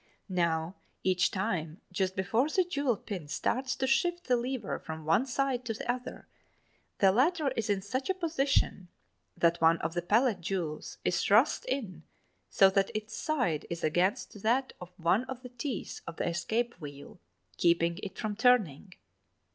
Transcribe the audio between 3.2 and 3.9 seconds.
starts to